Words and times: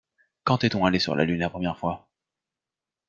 Quand 0.45 0.63
est-on 0.63 0.83
allé 0.83 0.97
sur 0.97 1.15
la 1.15 1.25
lune 1.25 1.37
la 1.41 1.49
première 1.51 1.77
fois? 1.77 2.07